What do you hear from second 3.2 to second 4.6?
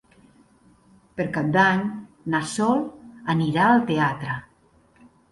anirà al teatre.